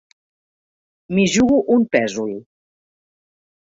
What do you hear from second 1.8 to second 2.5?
pèsol.